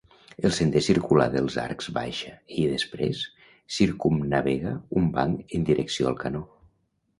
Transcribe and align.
El 0.47 0.53
sender 0.59 0.81
circular 0.85 1.27
dels 1.35 1.57
arcs 1.63 1.89
baixa 1.97 2.31
i, 2.55 2.65
després, 2.71 3.21
circumnavega 3.77 4.75
un 5.03 5.13
banc 5.21 5.57
en 5.61 5.71
direcció 5.71 6.13
al 6.15 6.21
canó. 6.27 6.45